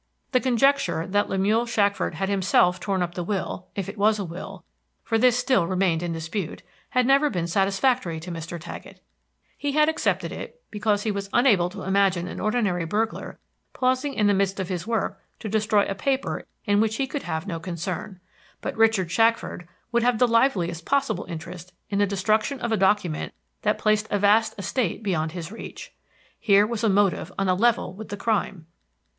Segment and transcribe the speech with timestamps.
[0.31, 4.23] The conjecture that Lemuel Shackford had himself torn up the will if it was a
[4.25, 4.63] will,
[5.03, 8.59] for this still remained in dispute had never been satisfactory to Mr.
[8.59, 8.99] Taggett.
[9.55, 13.37] He had accepted it because he was unable to imagine an ordinary burglar
[13.73, 17.21] pausing in the midst of his work to destroy a paper in which he could
[17.21, 18.19] have no concern.
[18.59, 23.33] But Richard Shackford would have the liveliest possible interest in the destruction of a document
[23.61, 25.93] that placed a vast estate beyond his reach.
[26.39, 28.65] Here was a motive on a level with the crime.